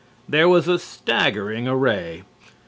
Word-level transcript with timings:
There 0.27 0.49
was 0.49 0.67
a 0.67 0.79
staggering 0.79 1.67
array. 1.67 2.23